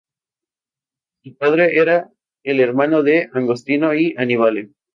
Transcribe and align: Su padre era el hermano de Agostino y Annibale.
Su 1.23 1.37
padre 1.37 1.77
era 1.77 2.09
el 2.43 2.59
hermano 2.59 3.03
de 3.03 3.29
Agostino 3.35 3.93
y 3.93 4.15
Annibale. 4.17 4.71